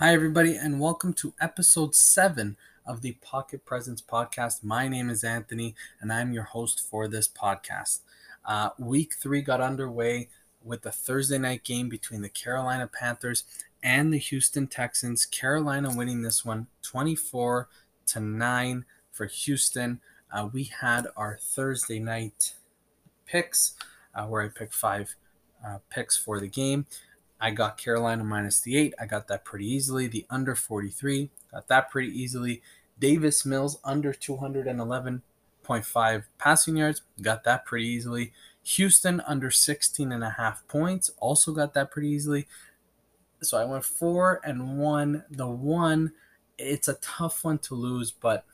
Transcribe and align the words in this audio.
Hi, 0.00 0.14
everybody, 0.14 0.56
and 0.56 0.80
welcome 0.80 1.12
to 1.12 1.34
episode 1.42 1.94
seven 1.94 2.56
of 2.86 3.02
the 3.02 3.18
Pocket 3.20 3.66
Presence 3.66 4.00
podcast. 4.00 4.64
My 4.64 4.88
name 4.88 5.10
is 5.10 5.22
Anthony, 5.22 5.74
and 6.00 6.10
I'm 6.10 6.32
your 6.32 6.44
host 6.44 6.80
for 6.80 7.06
this 7.06 7.28
podcast. 7.28 7.98
Uh, 8.42 8.70
week 8.78 9.12
three 9.20 9.42
got 9.42 9.60
underway 9.60 10.30
with 10.64 10.80
the 10.80 10.90
Thursday 10.90 11.36
night 11.36 11.64
game 11.64 11.90
between 11.90 12.22
the 12.22 12.30
Carolina 12.30 12.88
Panthers 12.88 13.44
and 13.82 14.10
the 14.10 14.16
Houston 14.16 14.66
Texans. 14.66 15.26
Carolina 15.26 15.94
winning 15.94 16.22
this 16.22 16.46
one 16.46 16.68
24 16.80 17.68
to 18.06 18.20
9 18.20 18.86
for 19.12 19.26
Houston. 19.26 20.00
Uh, 20.32 20.48
we 20.50 20.70
had 20.80 21.08
our 21.14 21.36
Thursday 21.42 21.98
night 21.98 22.54
picks 23.26 23.74
uh, 24.14 24.24
where 24.24 24.40
I 24.40 24.48
picked 24.48 24.72
five 24.72 25.14
uh, 25.62 25.80
picks 25.90 26.16
for 26.16 26.40
the 26.40 26.48
game. 26.48 26.86
I 27.40 27.50
got 27.50 27.78
Carolina 27.78 28.22
minus 28.22 28.60
the 28.60 28.76
eight. 28.76 28.94
I 29.00 29.06
got 29.06 29.28
that 29.28 29.44
pretty 29.44 29.66
easily. 29.66 30.06
The 30.06 30.26
under 30.28 30.54
43, 30.54 31.30
got 31.50 31.68
that 31.68 31.90
pretty 31.90 32.08
easily. 32.08 32.62
Davis 32.98 33.46
Mills 33.46 33.78
under 33.82 34.12
211.5 34.12 36.24
passing 36.38 36.76
yards, 36.76 37.02
got 37.22 37.44
that 37.44 37.64
pretty 37.64 37.86
easily. 37.86 38.32
Houston 38.62 39.22
under 39.22 39.50
16 39.50 40.12
and 40.12 40.22
a 40.22 40.30
half 40.30 40.66
points, 40.68 41.10
also 41.18 41.52
got 41.52 41.72
that 41.72 41.90
pretty 41.90 42.08
easily. 42.08 42.46
So 43.42 43.56
I 43.56 43.64
went 43.64 43.86
four 43.86 44.42
and 44.44 44.78
one. 44.78 45.24
The 45.30 45.46
one, 45.46 46.12
it's 46.58 46.88
a 46.88 46.94
tough 46.94 47.42
one 47.42 47.56
to 47.60 47.74
lose, 47.74 48.10
but 48.10 48.44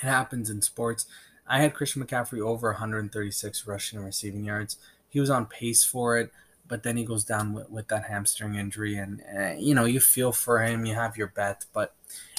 it 0.00 0.06
happens 0.06 0.50
in 0.50 0.62
sports. 0.62 1.06
I 1.48 1.60
had 1.60 1.74
Christian 1.74 2.04
McCaffrey 2.04 2.40
over 2.40 2.70
136 2.70 3.66
rushing 3.66 3.98
and 3.98 4.06
receiving 4.06 4.44
yards. 4.44 4.76
He 5.08 5.18
was 5.18 5.30
on 5.30 5.46
pace 5.46 5.84
for 5.84 6.16
it 6.16 6.30
but 6.72 6.84
then 6.84 6.96
he 6.96 7.04
goes 7.04 7.22
down 7.22 7.52
with, 7.52 7.68
with 7.68 7.88
that 7.88 8.06
hamstring 8.06 8.54
injury 8.54 8.96
and 8.96 9.22
uh, 9.38 9.52
you 9.58 9.74
know 9.74 9.84
you 9.84 10.00
feel 10.00 10.32
for 10.32 10.64
him 10.64 10.86
you 10.86 10.94
have 10.94 11.18
your 11.18 11.26
bet 11.26 11.66
but 11.74 11.94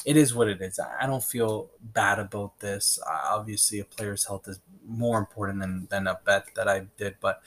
it 0.05 0.17
is 0.17 0.33
what 0.33 0.47
it 0.47 0.59
is. 0.59 0.79
I 0.79 1.05
don't 1.05 1.23
feel 1.23 1.69
bad 1.79 2.17
about 2.19 2.59
this. 2.59 2.99
Uh, 3.07 3.35
obviously 3.35 3.79
a 3.79 3.85
player's 3.85 4.25
health 4.25 4.47
is 4.47 4.59
more 4.87 5.19
important 5.19 5.59
than 5.59 5.87
than 5.91 6.07
a 6.07 6.19
bet 6.25 6.47
that 6.55 6.67
i 6.67 6.87
did 6.97 7.15
but 7.21 7.43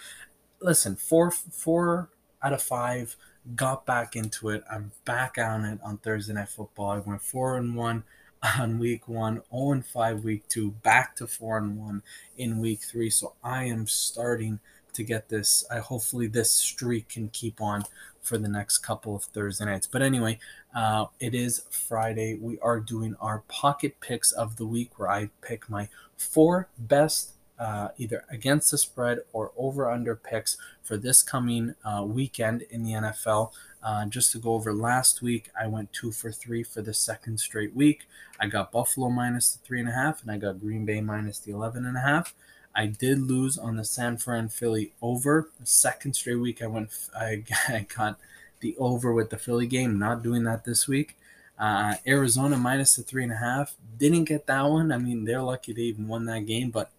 listen 0.61 0.95
four 0.95 1.33
four 1.33 2.09
out 2.41 2.53
of 2.53 2.63
five 2.63 3.17
got 3.57 3.85
back 3.85 4.15
into 4.15 4.51
it. 4.51 4.63
I'm 4.71 4.93
back 5.05 5.39
on 5.39 5.65
it 5.65 5.81
on 5.83 5.99
thursday 5.99 6.35
night 6.35 6.51
football. 6.51 6.91
I 6.91 6.99
went 6.99 7.23
four 7.23 7.57
and 7.57 7.75
one 7.75 8.05
on 8.59 8.79
week 8.79 9.09
one, 9.09 9.43
0 9.51 9.73
and 9.73 9.85
5 9.85 10.23
week 10.23 10.47
two, 10.47 10.71
back 10.71 11.17
to 11.17 11.27
4 11.27 11.59
and 11.59 11.79
1 11.79 12.03
in 12.37 12.61
week 12.61 12.81
three. 12.81 13.11
So 13.11 13.35
I 13.43 13.65
am 13.65 13.87
starting 13.87 14.61
to 14.97 15.05
get 15.05 15.29
this. 15.29 15.65
I 15.71 15.79
hopefully 15.79 16.27
this 16.27 16.51
streak 16.51 17.09
can 17.11 17.29
keep 17.29 17.61
on 17.61 17.85
for 18.21 18.39
the 18.39 18.49
next 18.49 18.79
couple 18.79 19.15
of 19.15 19.25
Thursday 19.25 19.65
nights. 19.65 19.87
But 19.87 20.03
anyway, 20.03 20.39
uh, 20.75 21.07
it 21.21 21.35
is 21.35 21.63
Friday. 21.71 22.35
We 22.35 22.59
are 22.59 22.81
doing 22.81 23.15
our 23.21 23.45
pocket 23.47 24.01
picks 24.01 24.33
of 24.33 24.57
the 24.57 24.67
week, 24.67 24.99
where 24.99 25.09
I 25.09 25.31
pick 25.41 25.71
my 25.71 25.89
four 26.17 26.69
best. 26.79 27.33
Uh, 27.59 27.89
either 27.97 28.23
against 28.29 28.71
the 28.71 28.77
spread 28.77 29.21
or 29.33 29.51
over 29.57 29.91
under 29.91 30.15
picks 30.15 30.59
for 30.83 30.99
this 30.99 31.23
coming 31.23 31.75
uh, 31.87 32.05
weekend 32.05 32.61
in 32.69 32.83
the 32.83 32.93
NFL. 32.93 33.51
Uh, 33.83 34.05
just 34.05 34.31
to 34.33 34.39
go 34.39 34.53
over 34.53 34.75
last 34.75 35.23
week, 35.23 35.49
I 35.59 35.67
went 35.67 35.91
two 35.91 36.13
for 36.13 36.31
three 36.31 36.63
for 36.63 36.83
the 36.83 36.93
second 36.93 37.39
straight 37.41 37.75
week. 37.75 38.03
I 38.39 38.49
got 38.49 38.73
Buffalo 38.73 39.09
minus 39.09 39.55
the 39.55 39.65
three 39.65 39.81
and 39.81 39.89
a 39.89 39.93
half, 39.93 40.21
and 40.21 40.31
I 40.31 40.37
got 40.37 40.61
Green 40.61 40.85
Bay 40.85 41.01
minus 41.01 41.39
the 41.39 41.53
eleven 41.53 41.87
and 41.87 41.97
a 41.97 42.01
half. 42.01 42.35
I 42.77 42.87
did 42.87 43.23
lose 43.23 43.57
on 43.57 43.77
the 43.77 43.85
San 43.85 44.19
Fran 44.19 44.51
Philly 44.51 44.93
over. 45.01 45.49
The 45.59 45.67
second 45.67 46.13
straight 46.15 46.37
week 46.37 46.63
I 46.63 46.67
went 46.67 46.91
I, 47.19 47.43
I 47.69 47.87
got 47.97 48.19
the 48.61 48.77
over 48.79 49.13
with 49.15 49.31
the 49.31 49.39
Philly 49.39 49.67
game. 49.67 49.99
Not 49.99 50.23
doing 50.23 50.45
that 50.45 50.65
this 50.65 50.87
week. 50.87 51.17
Uh, 51.59 51.95
Arizona 52.07 52.59
minus 52.59 52.97
the 52.97 53.03
three 53.03 53.23
and 53.23 53.33
a 53.33 53.37
half. 53.37 53.75
Didn't 53.97 54.25
get 54.25 54.47
that 54.47 54.63
one. 54.63 54.93
I 54.93 54.99
mean, 54.99 55.25
they're 55.25 55.43
lucky 55.43 55.73
they 55.73 55.83
even 55.83 56.07
won 56.07 56.27
that 56.27 56.47
game, 56.47 56.71
but 56.71 56.91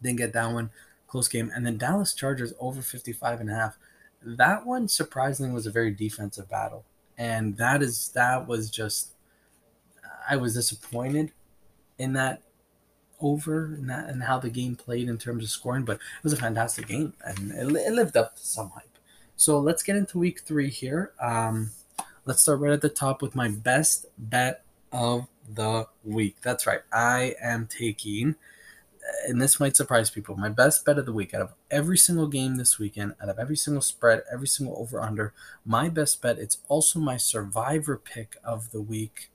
didn't 0.00 0.18
get 0.18 0.32
that 0.34 0.52
one. 0.52 0.70
Close 1.08 1.26
game. 1.26 1.50
And 1.52 1.66
then 1.66 1.76
Dallas 1.76 2.14
Chargers 2.14 2.54
over 2.60 2.80
55 2.80 3.40
and 3.40 3.50
a 3.50 3.54
half. 3.54 3.76
That 4.22 4.64
one 4.64 4.86
surprisingly 4.86 5.52
was 5.52 5.66
a 5.66 5.72
very 5.72 5.90
defensive 5.90 6.48
battle. 6.48 6.84
And 7.18 7.56
that 7.56 7.82
is 7.82 8.10
that 8.14 8.46
was 8.46 8.70
just 8.70 9.10
I 10.28 10.36
was 10.36 10.54
disappointed 10.54 11.32
in 11.98 12.12
that 12.14 12.42
over 13.20 13.66
and, 13.66 13.88
that, 13.90 14.08
and 14.08 14.22
how 14.22 14.38
the 14.38 14.50
game 14.50 14.76
played 14.76 15.08
in 15.08 15.18
terms 15.18 15.44
of 15.44 15.50
scoring, 15.50 15.84
but 15.84 15.96
it 15.96 16.24
was 16.24 16.32
a 16.32 16.36
fantastic 16.36 16.88
game 16.88 17.14
and 17.24 17.52
it, 17.52 17.86
it 17.86 17.92
lived 17.92 18.16
up 18.16 18.36
to 18.36 18.46
some 18.46 18.70
hype. 18.70 18.98
So 19.36 19.58
let's 19.58 19.82
get 19.82 19.96
into 19.96 20.18
week 20.18 20.40
three 20.40 20.70
here. 20.70 21.12
Um, 21.20 21.70
let's 22.24 22.42
start 22.42 22.60
right 22.60 22.72
at 22.72 22.80
the 22.80 22.88
top 22.88 23.22
with 23.22 23.34
my 23.34 23.48
best 23.48 24.06
bet 24.18 24.62
of 24.92 25.26
the 25.52 25.86
week. 26.04 26.36
That's 26.42 26.66
right. 26.66 26.80
I 26.92 27.34
am 27.42 27.66
taking, 27.66 28.36
and 29.26 29.42
this 29.42 29.58
might 29.58 29.76
surprise 29.76 30.10
people, 30.10 30.36
my 30.36 30.48
best 30.48 30.84
bet 30.84 30.98
of 30.98 31.06
the 31.06 31.12
week 31.12 31.34
out 31.34 31.42
of 31.42 31.54
every 31.70 31.98
single 31.98 32.28
game 32.28 32.56
this 32.56 32.78
weekend, 32.78 33.14
out 33.20 33.28
of 33.28 33.38
every 33.38 33.56
single 33.56 33.82
spread, 33.82 34.22
every 34.32 34.46
single 34.46 34.76
over 34.78 35.00
under. 35.00 35.32
My 35.64 35.88
best 35.88 36.22
bet. 36.22 36.38
It's 36.38 36.58
also 36.68 36.98
my 37.00 37.16
survivor 37.16 37.96
pick 37.96 38.36
of 38.44 38.70
the 38.70 38.80
week. 38.80 39.30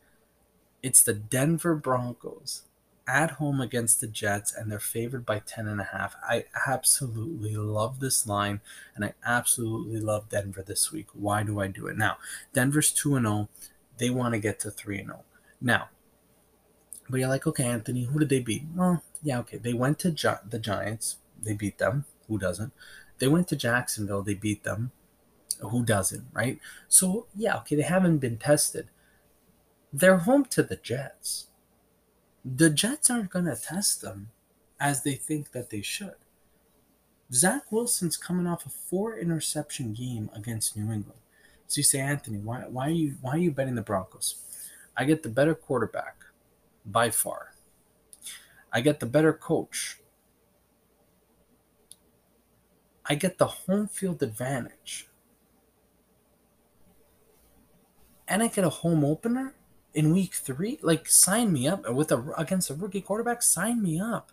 It's 0.82 1.02
the 1.02 1.14
Denver 1.14 1.76
Broncos 1.76 2.64
at 3.10 3.32
home 3.32 3.60
against 3.60 4.00
the 4.00 4.08
Jets, 4.08 4.54
and 4.56 4.72
they're 4.72 4.80
favored 4.80 5.26
by 5.26 5.40
10 5.40 5.68
and 5.68 5.82
a 5.82 5.86
half. 5.86 6.16
I 6.24 6.46
absolutely 6.68 7.56
love 7.56 8.00
this 8.00 8.28
line, 8.28 8.62
and 8.96 9.04
I 9.04 9.14
absolutely 9.26 10.00
love 10.00 10.30
Denver 10.30 10.64
this 10.66 10.92
week. 10.92 11.08
Why 11.14 11.44
do 11.44 11.60
I 11.60 11.68
do 11.68 11.88
it? 11.88 11.98
Now, 11.98 12.18
Denver's 12.54 12.92
2 12.92 13.16
and 13.16 13.26
0. 13.26 13.50
They 13.98 14.10
want 14.10 14.34
to 14.34 14.40
get 14.40 14.60
to 14.62 14.72
3 14.72 15.00
and 15.00 15.08
0. 15.08 15.24
Now, 15.60 15.90
but 17.10 17.20
you're 17.20 17.30
like, 17.30 17.48
okay, 17.48 17.66
Anthony, 17.66 18.06
who 18.06 18.20
did 18.20 18.30
they 18.30 18.40
beat? 18.40 18.64
Well, 18.76 19.04
yeah, 19.24 19.40
okay. 19.40 19.58
They 19.58 19.74
went 19.74 20.00
to 20.00 20.12
Gi- 20.12 20.46
the 20.48 20.60
Giants. 20.60 21.18
They 21.42 21.54
beat 21.54 21.80
them. 21.80 22.06
Who 22.28 22.38
doesn't? 22.38 22.72
They 23.18 23.28
went 23.28 23.48
to 23.48 23.56
Jacksonville. 23.56 24.22
They 24.22 24.36
beat 24.36 24.64
them. 24.64 24.92
Who 25.60 25.84
doesn't, 25.84 26.28
right? 26.32 26.60
So, 26.88 27.26
yeah, 27.36 27.58
okay, 27.58 27.76
they 27.76 27.82
haven't 27.82 28.20
been 28.20 28.38
tested. 28.38 28.88
They're 29.92 30.18
home 30.18 30.46
to 30.46 30.64
the 30.64 30.78
Jets 30.78 31.48
the 32.56 32.70
Jets 32.70 33.10
aren't 33.10 33.30
going 33.30 33.46
to 33.46 33.56
test 33.56 34.02
them 34.02 34.30
as 34.80 35.04
they 35.04 35.14
think 35.14 35.52
that 35.52 35.70
they 35.70 35.82
should. 35.82 36.16
Zach 37.32 37.72
Wilson's 37.72 38.18
coming 38.18 38.48
off 38.48 38.66
a 38.66 38.70
four 38.70 39.18
interception 39.18 39.94
game 39.94 40.32
against 40.34 40.76
New 40.76 40.92
England. 40.92 41.20
So 41.68 41.80
you 41.80 41.84
say, 41.84 42.00
Anthony, 42.00 42.40
why, 42.40 42.62
why 42.68 42.88
are 42.88 42.92
you 42.92 43.16
why 43.22 43.34
are 43.34 43.38
you 43.38 43.52
betting 43.52 43.76
the 43.76 43.84
Broncos? 43.84 44.42
I 44.98 45.06
get 45.06 45.22
the 45.22 45.30
better 45.30 45.54
quarterback 45.54 46.16
by 46.86 47.12
far. 47.12 47.54
I 48.74 48.82
get 48.82 49.00
the 49.00 49.06
better 49.06 49.34
coach. 49.34 50.00
I 53.06 53.16
get 53.16 53.38
the 53.38 53.48
home 53.48 53.88
field 53.88 54.24
advantage. 54.24 55.08
And 58.28 58.42
I 58.42 58.48
get 58.48 58.66
a 58.66 58.70
home 58.70 59.04
opener 59.04 59.54
in 60.00 60.14
week 60.14 60.34
three, 60.34 60.80
like 60.82 61.10
sign 61.10 61.52
me 61.52 61.68
up 61.68 61.88
with 61.92 62.10
a 62.10 62.34
against 62.38 62.70
a 62.70 62.74
rookie 62.74 63.02
quarterback. 63.02 63.44
Sign 63.44 63.84
me 63.84 64.00
up. 64.00 64.32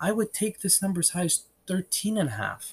I 0.00 0.12
would 0.12 0.32
take 0.32 0.60
this 0.60 0.80
number 0.80 1.00
as 1.00 1.10
high 1.10 1.24
as 1.24 1.44
13 1.66 2.16
and 2.16 2.30
a 2.30 2.32
half. 2.32 2.72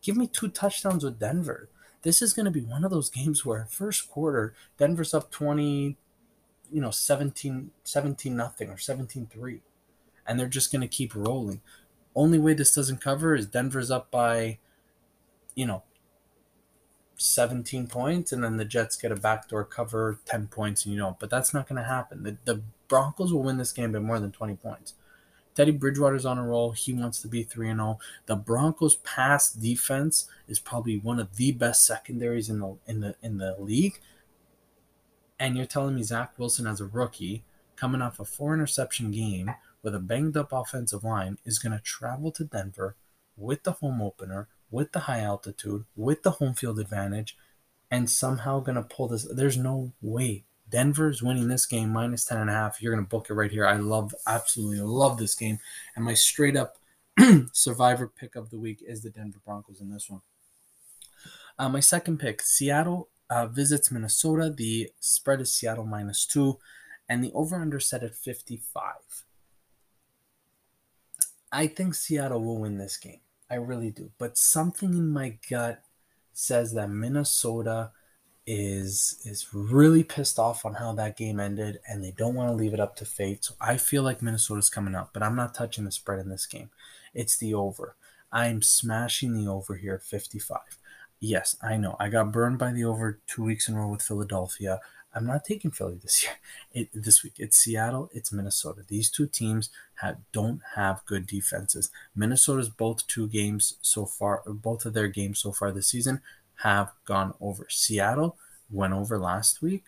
Give 0.00 0.16
me 0.16 0.28
two 0.28 0.46
touchdowns 0.46 1.02
with 1.02 1.18
Denver. 1.18 1.68
This 2.02 2.22
is 2.22 2.32
going 2.34 2.44
to 2.44 2.52
be 2.52 2.60
one 2.60 2.84
of 2.84 2.92
those 2.92 3.10
games 3.10 3.44
where 3.44 3.66
first 3.68 4.08
quarter 4.08 4.54
Denver's 4.78 5.12
up 5.12 5.32
20, 5.32 5.96
you 6.70 6.80
know, 6.80 6.92
17 6.92 7.72
17 7.82 8.36
nothing 8.36 8.70
or 8.70 8.76
17-3 8.76 9.58
and 10.24 10.38
they're 10.38 10.46
just 10.46 10.70
going 10.70 10.82
to 10.82 10.88
keep 10.88 11.16
rolling. 11.16 11.60
Only 12.14 12.38
way 12.38 12.54
this 12.54 12.76
doesn't 12.76 13.00
cover 13.00 13.34
is 13.34 13.46
Denver's 13.46 13.90
up 13.90 14.12
by 14.12 14.58
you 15.56 15.66
know 15.66 15.82
17 17.16 17.86
points 17.86 18.32
and 18.32 18.44
then 18.44 18.56
the 18.56 18.64
Jets 18.64 18.96
get 18.96 19.12
a 19.12 19.16
backdoor 19.16 19.64
cover 19.64 20.18
10 20.26 20.48
points 20.48 20.84
and 20.84 20.94
you 20.94 21.00
know 21.00 21.16
but 21.18 21.30
that's 21.30 21.54
not 21.54 21.68
going 21.68 21.80
to 21.80 21.88
happen. 21.88 22.22
The, 22.22 22.36
the 22.44 22.62
Broncos 22.88 23.32
will 23.32 23.42
win 23.42 23.56
this 23.56 23.72
game 23.72 23.92
by 23.92 23.98
more 23.98 24.20
than 24.20 24.32
20 24.32 24.56
points. 24.56 24.94
Teddy 25.54 25.72
Bridgewater's 25.72 26.26
on 26.26 26.36
a 26.36 26.46
roll. 26.46 26.72
He 26.72 26.92
wants 26.92 27.22
to 27.22 27.28
be 27.28 27.42
3 27.42 27.70
and 27.70 27.80
0. 27.80 27.98
The 28.26 28.36
Broncos 28.36 28.96
pass 28.96 29.50
defense 29.50 30.28
is 30.46 30.58
probably 30.58 30.98
one 30.98 31.18
of 31.18 31.36
the 31.36 31.50
best 31.52 31.86
secondaries 31.86 32.50
in 32.50 32.60
the 32.60 32.76
in 32.86 33.00
the 33.00 33.16
in 33.22 33.38
the 33.38 33.56
league. 33.58 33.98
And 35.38 35.56
you're 35.56 35.66
telling 35.66 35.94
me 35.96 36.02
Zach 36.02 36.38
Wilson 36.38 36.66
as 36.66 36.80
a 36.80 36.86
rookie 36.86 37.42
coming 37.74 38.02
off 38.02 38.20
a 38.20 38.24
four 38.24 38.52
interception 38.52 39.10
game 39.10 39.54
with 39.82 39.94
a 39.94 39.98
banged 39.98 40.36
up 40.36 40.52
offensive 40.52 41.04
line 41.04 41.38
is 41.44 41.58
going 41.58 41.72
to 41.72 41.82
travel 41.82 42.30
to 42.32 42.44
Denver 42.44 42.96
with 43.36 43.62
the 43.62 43.72
home 43.72 44.02
opener 44.02 44.48
with 44.70 44.92
the 44.92 45.00
high 45.00 45.20
altitude, 45.20 45.84
with 45.94 46.22
the 46.22 46.32
home 46.32 46.54
field 46.54 46.78
advantage, 46.78 47.36
and 47.90 48.10
somehow 48.10 48.60
going 48.60 48.76
to 48.76 48.82
pull 48.82 49.08
this. 49.08 49.26
There's 49.32 49.56
no 49.56 49.92
way. 50.00 50.44
Denver's 50.68 51.22
winning 51.22 51.48
this 51.48 51.66
game 51.66 51.90
minus 51.90 52.24
10 52.24 52.38
and 52.38 52.50
a 52.50 52.52
half. 52.52 52.82
You're 52.82 52.92
going 52.92 53.04
to 53.04 53.08
book 53.08 53.30
it 53.30 53.34
right 53.34 53.50
here. 53.50 53.66
I 53.66 53.76
love, 53.76 54.14
absolutely 54.26 54.80
love 54.80 55.18
this 55.18 55.34
game. 55.34 55.60
And 55.94 56.04
my 56.04 56.14
straight 56.14 56.56
up 56.56 56.78
survivor 57.52 58.08
pick 58.08 58.34
of 58.34 58.50
the 58.50 58.58
week 58.58 58.82
is 58.84 59.02
the 59.02 59.10
Denver 59.10 59.40
Broncos 59.44 59.80
in 59.80 59.90
this 59.90 60.10
one. 60.10 60.22
Uh, 61.58 61.68
my 61.68 61.80
second 61.80 62.18
pick, 62.18 62.42
Seattle 62.42 63.08
uh, 63.30 63.46
visits 63.46 63.90
Minnesota. 63.90 64.50
The 64.50 64.90
spread 65.00 65.40
is 65.40 65.52
Seattle 65.52 65.86
minus 65.86 66.26
two, 66.26 66.58
and 67.08 67.22
the 67.22 67.32
over 67.32 67.56
under 67.56 67.80
set 67.80 68.02
at 68.02 68.14
55. 68.14 69.24
I 71.52 71.66
think 71.68 71.94
Seattle 71.94 72.44
will 72.44 72.58
win 72.58 72.76
this 72.76 72.96
game. 72.96 73.20
I 73.50 73.54
really 73.56 73.90
do. 73.90 74.10
But 74.18 74.36
something 74.38 74.94
in 74.94 75.08
my 75.08 75.38
gut 75.48 75.82
says 76.32 76.72
that 76.74 76.90
Minnesota 76.90 77.92
is 78.46 79.20
is 79.24 79.48
really 79.52 80.04
pissed 80.04 80.38
off 80.38 80.64
on 80.64 80.74
how 80.74 80.92
that 80.92 81.16
game 81.16 81.40
ended 81.40 81.80
and 81.88 82.02
they 82.02 82.12
don't 82.12 82.34
want 82.34 82.48
to 82.48 82.54
leave 82.54 82.72
it 82.72 82.80
up 82.80 82.94
to 82.96 83.04
fate. 83.04 83.44
So 83.44 83.54
I 83.60 83.76
feel 83.76 84.02
like 84.02 84.22
Minnesota's 84.22 84.70
coming 84.70 84.94
up, 84.94 85.10
but 85.12 85.22
I'm 85.22 85.34
not 85.34 85.54
touching 85.54 85.84
the 85.84 85.90
spread 85.90 86.20
in 86.20 86.28
this 86.28 86.46
game. 86.46 86.70
It's 87.12 87.36
the 87.36 87.54
over. 87.54 87.96
I'm 88.30 88.62
smashing 88.62 89.32
the 89.32 89.50
over 89.50 89.76
here 89.76 89.98
55. 89.98 90.60
Yes, 91.18 91.56
I 91.62 91.76
know. 91.76 91.96
I 91.98 92.08
got 92.08 92.30
burned 92.30 92.58
by 92.58 92.72
the 92.72 92.84
over 92.84 93.20
2 93.26 93.42
weeks 93.42 93.68
in 93.68 93.74
a 93.74 93.78
row 93.80 93.88
with 93.88 94.02
Philadelphia. 94.02 94.80
I'm 95.16 95.26
not 95.26 95.46
taking 95.46 95.70
Philly 95.70 95.98
this 96.00 96.22
year. 96.22 96.34
It, 96.72 96.90
this 96.92 97.24
week 97.24 97.36
it's 97.38 97.56
Seattle, 97.56 98.10
it's 98.12 98.30
Minnesota. 98.30 98.82
These 98.86 99.08
two 99.08 99.26
teams 99.26 99.70
have 100.02 100.18
don't 100.30 100.60
have 100.74 101.06
good 101.06 101.26
defenses. 101.26 101.90
Minnesota's 102.14 102.68
both 102.68 103.06
two 103.06 103.26
games 103.28 103.78
so 103.80 104.04
far, 104.04 104.42
both 104.46 104.84
of 104.84 104.92
their 104.92 105.08
games 105.08 105.38
so 105.38 105.52
far 105.52 105.72
this 105.72 105.88
season 105.88 106.20
have 106.56 106.92
gone 107.06 107.32
over. 107.40 107.66
Seattle 107.70 108.36
went 108.70 108.92
over 108.92 109.18
last 109.18 109.62
week 109.62 109.84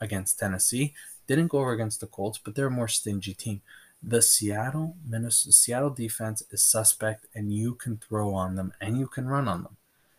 against 0.00 0.40
Tennessee. 0.40 0.92
Didn't 1.28 1.48
go 1.48 1.58
over 1.58 1.72
against 1.72 2.00
the 2.00 2.08
Colts, 2.08 2.40
but 2.42 2.56
they're 2.56 2.66
a 2.66 2.70
more 2.70 2.88
stingy 2.88 3.34
team. 3.34 3.62
The 4.02 4.22
Seattle 4.22 4.96
Minnesota 5.08 5.52
Seattle 5.52 5.90
defense 5.90 6.42
is 6.50 6.64
suspect, 6.64 7.26
and 7.32 7.52
you 7.52 7.74
can 7.74 7.98
throw 7.98 8.34
on 8.34 8.56
them 8.56 8.72
and 8.80 8.98
you 8.98 9.06
can 9.06 9.28
run 9.28 9.46
on 9.46 9.62
them. 9.62 9.76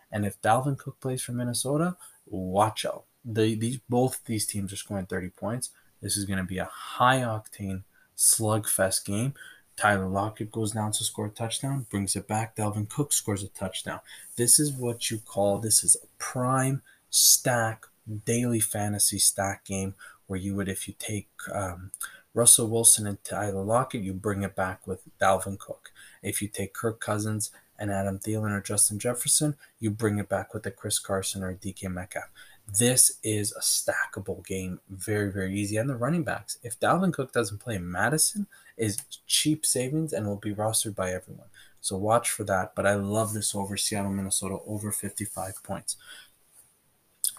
And 0.10 0.26
if 0.26 0.42
Dalvin 0.42 0.78
Cook 0.78 1.02
plays 1.02 1.22
for 1.22 1.34
Minnesota, 1.34 1.98
watch 2.26 2.86
out. 2.86 3.04
The, 3.25 3.56
these 3.56 3.80
both 3.89 4.21
these 4.25 4.45
teams 4.45 4.71
are 4.74 4.77
scoring 4.77 5.06
30 5.06 5.30
points. 5.30 5.69
This 6.01 6.18
is 6.18 6.25
going 6.25 6.39
to 6.39 6.45
be 6.45 6.57
a 6.57 6.69
high 6.71 7.19
octane 7.19 7.83
slugfest 8.18 9.06
game. 9.06 9.33
Tyler 9.75 10.07
Lockett 10.07 10.51
goes 10.51 10.74
down 10.74 10.92
to 10.92 11.04
score 11.06 11.27
a 11.27 11.30
touchdown, 11.30 11.86
brings 11.89 12.16
it 12.16 12.27
back. 12.27 12.56
Dalvin 12.56 12.89
Cook 12.89 13.13
scores 13.13 13.44
a 13.44 13.48
touchdown. 13.48 14.01
This 14.36 14.60
is 14.60 14.74
what 14.74 15.10
you 15.10 15.19
call 15.19 15.60
this 15.60 15.83
is 15.83 15.95
a 15.95 16.07
prime 16.18 16.81
stack 17.10 17.86
daily 18.25 18.60
fantasy 18.60 19.19
stack 19.19 19.65
game 19.65 19.95
where 20.27 20.39
you 20.39 20.56
would 20.56 20.68
if 20.68 20.88
you 20.88 20.94
take 21.00 21.30
um, 21.54 21.92
Russell 22.33 22.68
Wilson 22.68 23.07
and 23.07 23.24
Tyler 23.24 23.63
Lockett, 23.63 24.01
you 24.01 24.13
bring 24.13 24.44
it 24.44 24.56
back 24.56 24.86
with 24.86 25.01
Dalvin 25.19 25.57
Cook. 25.57 25.92
If 26.22 26.42
you 26.42 26.48
take 26.48 26.74
Kirk 26.74 27.00
Cousins 27.00 27.51
and 27.77 27.89
Adam 27.89 28.19
Thielen 28.19 28.51
or 28.51 28.62
Justin 28.62 29.00
Jefferson, 29.00 29.56
you 29.80 29.89
bring 29.89 30.19
it 30.19 30.30
back 30.30 30.54
with 30.54 30.63
the 30.63 30.72
Chris 30.72 31.00
Carson 31.00 31.44
or 31.44 31.54
DK 31.54 31.92
Metcalf. 31.92 32.30
This 32.77 33.18
is 33.24 33.51
a 33.54 33.62
stackable 33.62 34.45
game, 34.45 34.80
very, 34.89 35.31
very 35.31 35.57
easy. 35.57 35.77
And 35.77 35.89
the 35.89 35.95
running 35.95 36.24
backs, 36.24 36.60
if 36.62 36.80
Dalvin 36.80 37.13
Cook 37.13 37.31
doesn't 37.31 37.60
play, 37.60 37.77
Mattison 37.77 38.48
is 38.77 38.98
cheap 39.25 39.66
savings 39.66 40.13
and 40.13 40.27
will 40.27 40.38
be 40.38 40.54
rostered 40.54 40.95
by 40.95 41.12
everyone. 41.12 41.48
So 41.81 41.98
watch 41.98 42.30
for 42.30 42.44
that. 42.45 42.75
But 42.75 42.86
I 42.86 42.95
love 42.95 43.33
this 43.33 43.56
over 43.56 43.77
Seattle, 43.77 44.12
Minnesota, 44.12 44.57
over 44.68 44.92
55 44.92 45.63
points. 45.63 45.95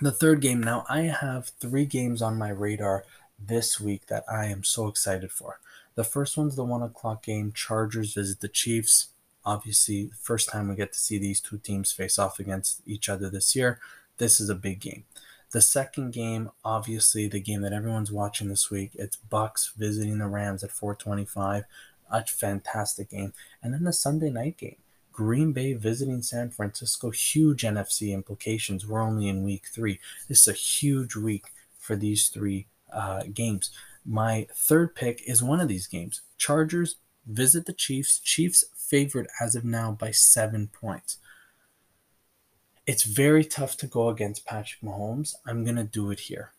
The 0.00 0.10
third 0.10 0.40
game, 0.40 0.62
now 0.62 0.84
I 0.88 1.02
have 1.02 1.52
three 1.60 1.84
games 1.84 2.22
on 2.22 2.38
my 2.38 2.48
radar 2.48 3.04
this 3.38 3.80
week 3.80 4.06
that 4.06 4.24
I 4.30 4.46
am 4.46 4.64
so 4.64 4.88
excited 4.88 5.30
for. 5.30 5.60
The 5.94 6.04
first 6.04 6.36
one's 6.36 6.56
the 6.56 6.64
one 6.64 6.82
o'clock 6.82 7.22
game. 7.22 7.52
Chargers 7.52 8.14
visit 8.14 8.40
the 8.40 8.48
Chiefs. 8.48 9.08
Obviously, 9.44 10.10
first 10.20 10.48
time 10.48 10.68
we 10.68 10.74
get 10.74 10.92
to 10.92 10.98
see 10.98 11.18
these 11.18 11.40
two 11.40 11.58
teams 11.58 11.92
face 11.92 12.18
off 12.18 12.38
against 12.38 12.82
each 12.86 13.08
other 13.08 13.28
this 13.28 13.54
year. 13.54 13.78
This 14.20 14.38
is 14.38 14.50
a 14.50 14.54
big 14.54 14.80
game. 14.80 15.04
The 15.52 15.62
second 15.62 16.12
game, 16.12 16.50
obviously 16.62 17.26
the 17.26 17.40
game 17.40 17.62
that 17.62 17.72
everyone's 17.72 18.12
watching 18.12 18.48
this 18.48 18.70
week, 18.70 18.90
it's 18.92 19.16
Bucs 19.16 19.74
visiting 19.74 20.18
the 20.18 20.26
Rams 20.26 20.62
at 20.62 20.72
425. 20.72 21.64
A 22.12 22.26
fantastic 22.26 23.08
game. 23.08 23.32
And 23.62 23.72
then 23.72 23.84
the 23.84 23.94
Sunday 23.94 24.28
night 24.28 24.58
game, 24.58 24.76
Green 25.10 25.52
Bay 25.54 25.72
visiting 25.72 26.20
San 26.20 26.50
Francisco, 26.50 27.08
huge 27.08 27.62
NFC 27.62 28.12
implications. 28.12 28.86
We're 28.86 29.00
only 29.00 29.26
in 29.26 29.42
week 29.42 29.64
three. 29.72 29.98
This 30.28 30.42
is 30.42 30.48
a 30.48 30.52
huge 30.52 31.16
week 31.16 31.46
for 31.78 31.96
these 31.96 32.28
three 32.28 32.66
uh, 32.92 33.22
games. 33.32 33.70
My 34.04 34.48
third 34.54 34.94
pick 34.94 35.22
is 35.26 35.42
one 35.42 35.60
of 35.60 35.68
these 35.68 35.86
games. 35.86 36.20
Chargers 36.36 36.96
visit 37.26 37.64
the 37.64 37.72
Chiefs. 37.72 38.18
Chiefs 38.18 38.66
favored 38.76 39.28
as 39.40 39.54
of 39.54 39.64
now 39.64 39.92
by 39.92 40.10
seven 40.10 40.68
points 40.68 41.16
it's 42.86 43.04
very 43.04 43.44
tough 43.44 43.76
to 43.78 43.86
go 43.86 44.08
against 44.08 44.46
Patrick 44.46 44.80
Mahomes. 44.82 45.34
I'm 45.46 45.64
going 45.64 45.76
to 45.76 45.84
do 45.84 46.10
it 46.10 46.20
here. 46.20 46.52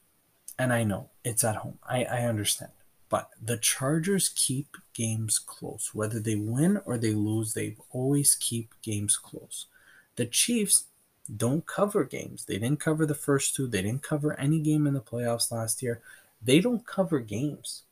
And 0.57 0.71
I 0.71 0.83
know 0.83 1.09
it's 1.23 1.43
at 1.43 1.57
home. 1.57 1.79
I, 1.87 2.03
I 2.03 2.21
understand. 2.25 2.71
But 3.09 3.29
the 3.41 3.57
Chargers 3.57 4.29
keep 4.29 4.77
games 4.93 5.37
close. 5.37 5.91
Whether 5.93 6.19
they 6.19 6.35
win 6.35 6.79
or 6.85 6.97
they 6.97 7.11
lose, 7.11 7.53
they 7.53 7.75
always 7.89 8.35
keep 8.35 8.73
games 8.81 9.17
close. 9.17 9.65
The 10.15 10.25
Chiefs 10.25 10.85
don't 11.35 11.65
cover 11.65 12.03
games. 12.03 12.45
They 12.45 12.57
didn't 12.57 12.79
cover 12.79 13.05
the 13.05 13.15
first 13.15 13.55
two. 13.55 13.67
They 13.67 13.81
didn't 13.81 14.03
cover 14.03 14.39
any 14.39 14.59
game 14.59 14.87
in 14.87 14.93
the 14.93 15.01
playoffs 15.01 15.51
last 15.51 15.81
year. 15.81 16.01
They 16.41 16.59
don't 16.59 16.85
cover 16.85 17.19
games. 17.19 17.83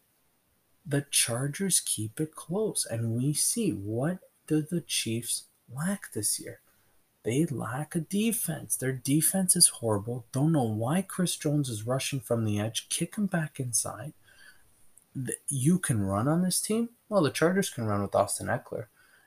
The 0.85 1.05
Chargers 1.11 1.79
keep 1.79 2.19
it 2.19 2.33
close. 2.33 2.85
And 2.85 3.11
we 3.11 3.33
see 3.33 3.71
what 3.71 4.19
do 4.47 4.61
the 4.61 4.81
Chiefs 4.81 5.45
lack 5.73 6.13
this 6.13 6.39
year? 6.39 6.61
They 7.24 7.45
lack 7.45 7.95
a 7.95 8.00
defense. 8.00 8.77
Their 8.77 8.94
defense 8.94 9.56
is 9.56 9.68
horrible. 9.68 10.25
Don't 10.31 10.54
know 10.54 10.63
why 10.63 11.01
Chris 11.01 11.36
Jones 11.36 11.69
is 11.69 11.86
rushing 11.86 12.19
from 12.19 12.45
the 12.45 12.60
edge. 12.60 12.88
Kick 12.89 13.16
him 13.16 13.25
back 13.25 13.60
inside. 13.60 14.13
You 15.50 15.80
can 15.80 16.01
run 16.01 16.27
on 16.27 16.42
this 16.44 16.62
team. 16.62 16.89
Well, 17.10 17.24
the 17.24 17.31
Chargers 17.31 17.69
can 17.69 17.86
run 17.86 18.01
with 18.01 18.16
Austin 18.16 18.48
Ekeler. 18.48 18.86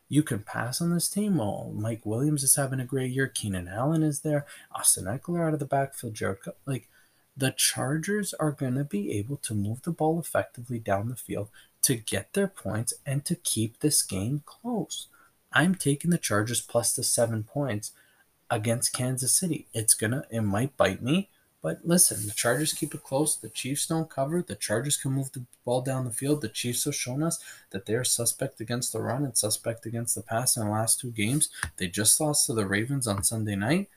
You 0.08 0.22
can 0.22 0.40
pass 0.40 0.80
on 0.80 0.92
this 0.92 1.08
team. 1.08 1.36
Well, 1.36 1.72
Mike 1.74 2.04
Williams 2.04 2.42
is 2.42 2.56
having 2.56 2.80
a 2.80 2.84
great 2.84 3.12
year. 3.12 3.28
Keenan 3.28 3.68
Allen 3.68 4.02
is 4.02 4.20
there. 4.20 4.46
Austin 4.74 5.04
Ekeler 5.04 5.46
out 5.46 5.54
of 5.54 5.58
the 5.58 5.66
backfield. 5.66 6.14
Jared, 6.14 6.38
like 6.66 6.88
the 7.36 7.50
Chargers 7.50 8.34
are 8.34 8.52
going 8.52 8.74
to 8.74 8.84
be 8.84 9.12
able 9.12 9.36
to 9.38 9.54
move 9.54 9.82
the 9.82 9.90
ball 9.90 10.20
effectively 10.20 10.78
down 10.78 11.08
the 11.08 11.16
field 11.16 11.48
to 11.82 11.96
get 11.96 12.32
their 12.32 12.48
points 12.48 12.94
and 13.04 13.24
to 13.24 13.34
keep 13.34 13.80
this 13.80 14.02
game 14.02 14.42
close. 14.46 15.08
I'm 15.52 15.74
taking 15.74 16.10
the 16.10 16.18
Chargers 16.18 16.60
plus 16.60 16.94
the 16.94 17.02
seven 17.02 17.42
points 17.44 17.92
against 18.50 18.92
Kansas 18.92 19.32
City. 19.32 19.66
It's 19.72 19.94
gonna, 19.94 20.24
it 20.30 20.42
might 20.42 20.76
bite 20.76 21.02
me, 21.02 21.30
but 21.62 21.80
listen, 21.84 22.26
the 22.26 22.32
Chargers 22.32 22.72
keep 22.72 22.94
it 22.94 23.04
close. 23.04 23.36
The 23.36 23.48
Chiefs 23.48 23.86
don't 23.86 24.10
cover. 24.10 24.42
The 24.42 24.56
Chargers 24.56 24.96
can 24.96 25.12
move 25.12 25.32
the 25.32 25.44
ball 25.64 25.80
down 25.80 26.04
the 26.04 26.10
field. 26.10 26.40
The 26.40 26.48
Chiefs 26.48 26.84
have 26.84 26.94
shown 26.94 27.22
us 27.22 27.38
that 27.70 27.86
they're 27.86 28.04
suspect 28.04 28.60
against 28.60 28.92
the 28.92 29.00
run 29.00 29.24
and 29.24 29.38
suspect 29.38 29.86
against 29.86 30.16
the 30.16 30.22
pass 30.22 30.56
in 30.56 30.64
the 30.64 30.70
last 30.70 30.98
two 30.98 31.12
games. 31.12 31.50
They 31.76 31.86
just 31.86 32.20
lost 32.20 32.46
to 32.46 32.52
the 32.54 32.66
Ravens 32.66 33.06
on 33.06 33.22
Sunday 33.22 33.54
night. 33.54 33.88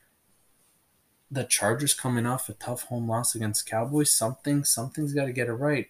The 1.32 1.44
Chargers 1.44 1.96
coming 1.96 2.27
off 2.27 2.50
a 2.50 2.53
tough 2.53 2.84
home 2.84 3.10
loss 3.10 3.34
against 3.34 3.65
Cowboys. 3.65 4.12
Something, 4.12 4.63
something's 4.63 5.13
got 5.13 5.25
to 5.25 5.34
get 5.34 5.48
it 5.48 5.53
right. 5.53 5.88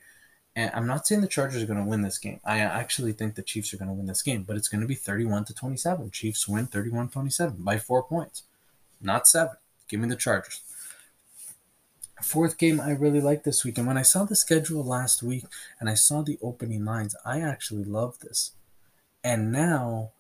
And 0.55 0.71
I'm 0.73 0.87
not 0.87 1.05
saying 1.05 1.21
the 1.21 1.27
Chargers 1.27 1.61
are 1.61 1.65
going 1.65 1.83
to 1.83 1.89
win 1.89 2.01
this 2.01 2.17
game. 2.17 2.39
I 2.45 2.59
actually 2.59 3.11
think 3.11 3.35
the 3.35 3.41
Chiefs 3.41 3.73
are 3.73 3.77
going 3.77 3.89
to 3.89 3.93
win 3.93 4.05
this 4.05 4.21
game, 4.21 4.43
but 4.43 4.55
it's 4.55 4.69
going 4.69 4.81
to 4.81 4.87
be 4.87 4.95
31 4.95 5.45
to 5.45 5.53
27. 5.53 6.11
Chiefs 6.11 6.47
win 6.47 6.67
31 6.67 7.09
27 7.09 7.57
by 7.59 7.77
four 7.77 8.03
points, 8.03 8.43
not 9.01 9.27
seven. 9.27 9.55
Give 9.89 9.99
me 9.99 10.07
the 10.07 10.15
Chargers. 10.15 10.61
Fourth 12.21 12.57
game 12.57 12.79
I 12.79 12.91
really 12.91 13.19
like 13.19 13.43
this 13.43 13.65
week. 13.65 13.77
And 13.77 13.85
when 13.85 13.97
I 13.97 14.01
saw 14.01 14.23
the 14.23 14.35
schedule 14.35 14.83
last 14.83 15.21
week 15.21 15.43
and 15.79 15.89
I 15.89 15.95
saw 15.95 16.21
the 16.21 16.39
opening 16.41 16.85
lines, 16.85 17.15
I 17.25 17.41
actually 17.41 17.83
love 17.83 18.19
this. 18.19 18.51
And 19.23 19.51
now 19.51 20.11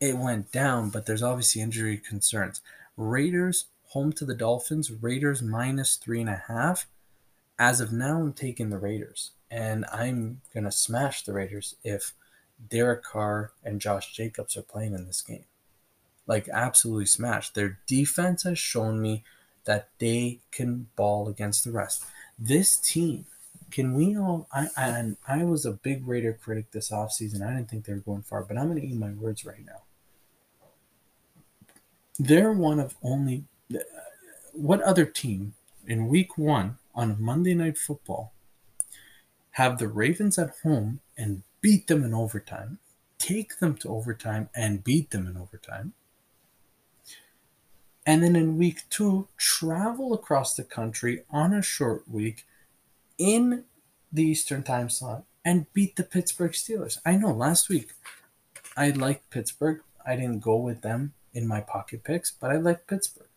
it 0.00 0.16
went 0.16 0.50
down, 0.50 0.90
but 0.90 1.06
there's 1.06 1.22
obviously 1.22 1.62
injury 1.62 1.96
concerns. 1.96 2.60
Raiders 2.96 3.66
home 3.88 4.12
to 4.14 4.24
the 4.24 4.34
Dolphins, 4.34 4.90
Raiders 4.90 5.40
minus 5.40 5.96
three 5.96 6.20
and 6.20 6.28
a 6.28 6.42
half 6.48 6.86
as 7.58 7.80
of 7.80 7.92
now, 7.92 8.20
I'm 8.20 8.32
taking 8.32 8.70
the 8.70 8.78
Raiders, 8.78 9.32
and 9.50 9.84
I'm 9.92 10.40
gonna 10.54 10.72
smash 10.72 11.22
the 11.22 11.32
Raiders 11.32 11.74
if 11.82 12.12
Derek 12.70 13.02
Carr 13.02 13.52
and 13.64 13.80
Josh 13.80 14.12
Jacobs 14.12 14.56
are 14.56 14.62
playing 14.62 14.94
in 14.94 15.06
this 15.06 15.22
game. 15.22 15.44
Like 16.26 16.48
absolutely 16.48 17.06
smash. 17.06 17.50
Their 17.50 17.78
defense 17.86 18.42
has 18.44 18.58
shown 18.58 19.00
me 19.00 19.24
that 19.64 19.88
they 19.98 20.40
can 20.50 20.88
ball 20.96 21.28
against 21.28 21.64
the 21.64 21.72
rest. 21.72 22.04
This 22.38 22.76
team, 22.76 23.26
can 23.70 23.94
we 23.94 24.16
all? 24.16 24.46
I 24.52 24.68
and 24.76 25.16
I 25.26 25.44
was 25.44 25.66
a 25.66 25.72
big 25.72 26.06
Raider 26.06 26.38
critic 26.40 26.70
this 26.70 26.90
offseason. 26.90 27.42
I 27.42 27.54
didn't 27.54 27.70
think 27.70 27.84
they 27.84 27.94
were 27.94 28.00
going 28.00 28.22
far, 28.22 28.44
but 28.44 28.56
I'm 28.56 28.68
gonna 28.68 28.80
eat 28.80 28.94
my 28.94 29.10
words 29.10 29.44
right 29.44 29.64
now. 29.64 29.82
They're 32.18 32.52
one 32.52 32.78
of 32.78 32.96
only. 33.02 33.44
Uh, 33.74 33.78
what 34.52 34.80
other 34.82 35.04
team 35.04 35.54
in 35.86 36.08
Week 36.08 36.36
One 36.36 36.78
on 36.98 37.22
Monday 37.22 37.54
Night 37.54 37.78
Football, 37.78 38.32
have 39.52 39.78
the 39.78 39.86
Ravens 39.86 40.36
at 40.36 40.50
home 40.64 40.98
and 41.16 41.44
beat 41.60 41.86
them 41.86 42.02
in 42.02 42.12
overtime, 42.12 42.80
take 43.18 43.60
them 43.60 43.76
to 43.76 43.88
overtime 43.88 44.48
and 44.52 44.82
beat 44.82 45.10
them 45.10 45.28
in 45.28 45.36
overtime, 45.36 45.92
And 48.04 48.22
then 48.22 48.34
in 48.34 48.58
week 48.58 48.82
two, 48.90 49.28
travel 49.36 50.12
across 50.12 50.54
the 50.54 50.64
country 50.64 51.22
on 51.30 51.54
a 51.54 51.62
short 51.62 52.08
week 52.08 52.46
in 53.18 53.64
the 54.12 54.24
Eastern 54.24 54.62
time 54.62 54.88
slot 54.88 55.24
and 55.44 55.72
beat 55.74 55.96
the 55.96 56.02
Pittsburgh 56.02 56.52
Steelers. 56.52 56.98
I 57.06 57.16
know 57.16 57.32
last 57.32 57.68
week 57.68 57.92
I 58.76 58.90
liked 58.90 59.30
Pittsburgh. 59.30 59.82
I 60.04 60.16
didn't 60.16 60.40
go 60.40 60.56
with 60.56 60.80
them 60.80 61.12
in 61.32 61.46
my 61.46 61.60
pocket 61.60 62.02
picks, 62.02 62.30
but 62.32 62.50
I 62.50 62.56
liked 62.56 62.88
Pittsburgh. 62.88 63.27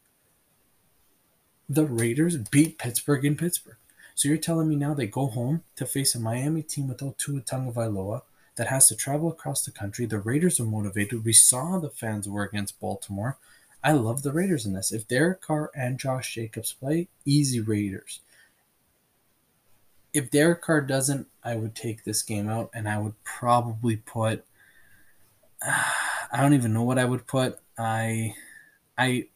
The 1.72 1.86
Raiders 1.86 2.36
beat 2.36 2.78
Pittsburgh 2.78 3.24
in 3.24 3.38
Pittsburgh. 3.38 3.78
So 4.14 4.28
you're 4.28 4.38
telling 4.38 4.68
me 4.68 4.76
now 4.76 4.94
they 4.94 5.08
go 5.08 5.28
home 5.28 5.64
to 5.78 5.86
face 5.86 6.14
a 6.14 6.20
Miami 6.20 6.64
team 6.64 6.90
without 6.90 7.18
Tua 7.18 7.40
Tagovailoa 7.40 8.24
that 8.58 8.68
has 8.68 8.90
to 8.90 8.96
travel 8.98 9.30
across 9.30 9.64
the 9.64 9.72
country. 9.72 10.06
The 10.06 10.20
Raiders 10.20 10.60
are 10.60 10.66
motivated. 10.66 11.24
We 11.24 11.32
saw 11.32 11.80
the 11.80 11.90
fans 11.90 12.28
were 12.28 12.44
against 12.44 12.82
Baltimore. 12.82 13.38
I 13.82 13.94
love 13.94 14.22
the 14.22 14.34
Raiders 14.34 14.66
in 14.66 14.74
this. 14.74 14.92
If 14.92 15.08
Derek 15.08 15.40
Carr 15.40 15.72
and 15.74 15.98
Josh 15.98 16.36
Jacobs 16.36 16.74
play, 16.74 17.08
easy 17.24 17.62
Raiders. 17.62 18.20
If 20.12 20.30
Derek 20.30 20.62
Carr 20.62 20.82
doesn't, 20.82 21.28
I 21.42 21.56
would 21.56 21.74
take 21.74 22.04
this 22.04 22.22
game 22.22 22.50
out 22.50 22.70
and 22.74 22.90
I 22.90 22.98
would 23.00 23.16
probably 23.24 23.96
put. 23.96 24.44
Uh, 25.66 25.86
I 26.34 26.42
don't 26.42 26.54
even 26.54 26.74
know 26.74 26.84
what 26.84 27.00
I 27.00 27.06
would 27.06 27.28
put. 27.28 27.60
I, 27.78 28.36
I, 28.98 29.28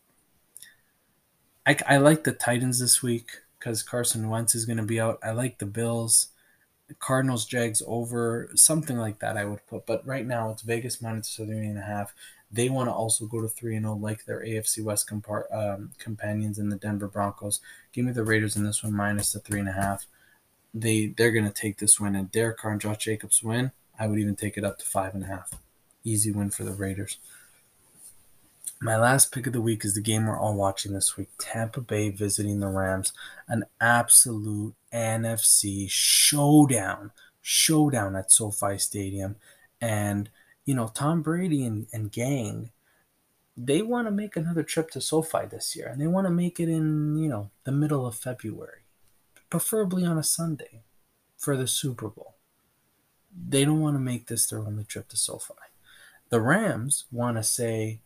I, 1.65 1.77
I 1.87 1.97
like 1.97 2.23
the 2.23 2.31
Titans 2.31 2.79
this 2.79 3.01
week 3.01 3.29
because 3.59 3.81
Carson 3.81 4.29
Wentz 4.29 4.55
is 4.55 4.65
going 4.65 4.77
to 4.77 4.83
be 4.83 4.99
out. 4.99 5.19
I 5.23 5.31
like 5.31 5.57
the 5.57 5.65
Bills. 5.65 6.27
Cardinals, 6.99 7.45
Jags 7.45 7.81
over, 7.87 8.51
something 8.53 8.97
like 8.97 9.19
that 9.19 9.37
I 9.37 9.45
would 9.45 9.65
put. 9.65 9.87
But 9.87 10.05
right 10.05 10.25
now 10.25 10.51
it's 10.51 10.61
Vegas 10.61 11.01
minus 11.01 11.35
three 11.35 11.65
and 11.65 11.79
a 11.79 11.81
half. 11.81 12.13
They 12.51 12.69
want 12.69 12.89
to 12.89 12.93
also 12.93 13.25
go 13.25 13.41
to 13.41 13.47
three 13.47 13.75
and 13.75 13.85
zero 13.85 13.95
oh 13.95 13.97
like 13.97 14.25
their 14.25 14.41
AFC 14.41 14.83
West 14.83 15.09
compar- 15.09 15.51
um, 15.51 15.91
companions 15.97 16.59
in 16.59 16.69
the 16.69 16.75
Denver 16.75 17.07
Broncos. 17.07 17.59
Give 17.91 18.05
me 18.05 18.11
the 18.11 18.23
Raiders 18.23 18.55
in 18.55 18.63
this 18.63 18.83
one 18.83 18.93
minus 18.93 19.33
the 19.33 19.39
three 19.39 19.59
and 19.59 19.67
a 19.69 19.73
half. 19.73 20.05
They 20.73 21.07
they're 21.07 21.31
gonna 21.31 21.51
take 21.51 21.79
this 21.79 21.99
win 21.99 22.15
and 22.15 22.31
Derek 22.31 22.57
Carr 22.57 22.73
and 22.73 22.81
Josh 22.81 22.99
Jacobs 22.99 23.41
win. 23.41 23.71
I 23.99 24.07
would 24.07 24.19
even 24.19 24.35
take 24.35 24.57
it 24.57 24.63
up 24.63 24.77
to 24.77 24.85
five 24.85 25.15
and 25.15 25.23
a 25.23 25.27
half. 25.27 25.53
Easy 26.03 26.31
win 26.31 26.51
for 26.51 26.63
the 26.63 26.73
Raiders. 26.73 27.17
My 28.81 28.97
last 28.97 29.31
pick 29.31 29.47
of 29.47 29.53
the 29.53 29.61
week 29.61 29.85
is 29.85 29.95
the 29.95 30.01
game 30.01 30.27
we're 30.27 30.39
all 30.39 30.55
watching 30.55 30.93
this 30.93 31.15
week 31.15 31.29
Tampa 31.39 31.81
Bay 31.81 32.09
visiting 32.09 32.59
the 32.59 32.67
Rams. 32.67 33.13
An 33.47 33.63
absolute 33.79 34.75
NFC 34.93 35.89
showdown, 35.89 37.11
showdown 37.41 38.15
at 38.15 38.31
SoFi 38.31 38.77
Stadium. 38.77 39.37
And, 39.79 40.29
you 40.65 40.75
know, 40.75 40.87
Tom 40.87 41.21
Brady 41.21 41.63
and, 41.65 41.87
and 41.93 42.11
gang, 42.11 42.71
they 43.55 43.81
want 43.81 44.07
to 44.07 44.11
make 44.11 44.35
another 44.35 44.63
trip 44.63 44.91
to 44.91 45.01
SoFi 45.01 45.45
this 45.49 45.75
year. 45.75 45.87
And 45.87 46.01
they 46.01 46.07
want 46.07 46.27
to 46.27 46.31
make 46.31 46.59
it 46.59 46.67
in, 46.67 47.17
you 47.17 47.29
know, 47.29 47.51
the 47.63 47.71
middle 47.71 48.05
of 48.05 48.15
February, 48.15 48.81
preferably 49.49 50.05
on 50.05 50.17
a 50.17 50.23
Sunday 50.23 50.83
for 51.37 51.55
the 51.55 51.67
Super 51.67 52.09
Bowl. 52.09 52.35
They 53.47 53.63
don't 53.63 53.81
want 53.81 53.95
to 53.95 54.01
make 54.01 54.27
this 54.27 54.47
their 54.47 54.59
only 54.59 54.83
trip 54.83 55.07
to 55.09 55.17
SoFi. 55.17 55.53
The 56.29 56.41
Rams 56.41 57.05
want 57.11 57.37
to 57.37 57.43
say, 57.43 57.99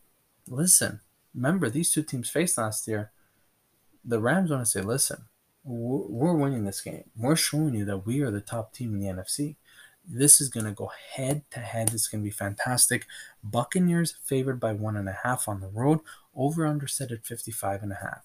listen, 0.50 1.00
remember 1.34 1.70
these 1.70 1.92
two 1.92 2.04
teams 2.04 2.30
faced 2.30 2.58
last 2.58 2.88
year. 2.88 3.12
The 4.04 4.20
Rams 4.20 4.50
want 4.50 4.66
to 4.66 4.70
say, 4.70 4.82
listen, 4.82 5.26
we're 5.64 6.34
winning 6.34 6.66
this 6.66 6.82
game. 6.82 7.04
We're 7.16 7.36
showing 7.36 7.76
you 7.76 7.86
that 7.86 8.06
we 8.06 8.22
are 8.22 8.32
the 8.32 8.42
top 8.42 8.74
team 8.74 8.96
in 8.96 9.00
the 9.02 9.22
NFC. 9.22 9.56
This 10.08 10.42
is 10.42 10.50
going 10.50 10.66
to 10.66 10.72
go 10.72 10.92
head 11.16 11.44
to 11.52 11.60
head. 11.60 11.94
It's 11.94 12.08
going 12.08 12.24
to 12.24 12.28
be 12.28 12.32
fantastic. 12.32 13.06
Buccaneers 13.44 14.16
favored 14.24 14.60
by 14.60 14.74
one 14.74 14.96
and 14.96 15.08
a 15.08 15.20
half 15.24 15.48
on 15.48 15.60
the 15.60 15.68
road. 15.68 16.00
Over 16.36 16.66
under 16.66 16.88
set 16.88 17.12
at 17.12 17.26
55 17.26 17.84
and 17.84 17.92
a 17.92 17.96
half. 17.96 18.24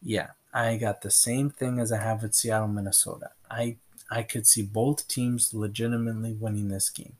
Yeah, 0.00 0.28
I 0.54 0.76
got 0.76 1.02
the 1.02 1.10
same 1.10 1.50
thing 1.50 1.78
as 1.78 1.92
I 1.92 1.98
have 1.98 2.22
with 2.22 2.34
Seattle, 2.34 2.68
Minnesota. 2.68 3.30
I 3.50 3.76
I 4.10 4.22
could 4.22 4.46
see 4.46 4.62
both 4.62 5.06
teams 5.06 5.52
legitimately 5.52 6.32
winning 6.32 6.68
this 6.68 6.88
game. 6.88 7.16